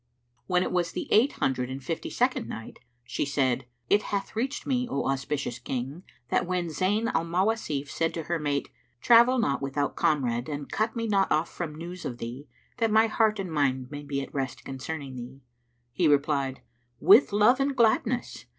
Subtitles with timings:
[0.47, 4.65] When it was the Eight Hundred and Fifty second Night, She said, It hath reached
[4.65, 8.69] me, O auspicious King, that when Zayn al Mawasif said to her mate,
[8.99, 13.05] "Travel not without comrade and cut me not off from news of thee, that my
[13.05, 15.43] heart and mind may be at rest concerning thee,"
[15.91, 16.63] he replied,
[16.99, 18.45] "With love and gladness!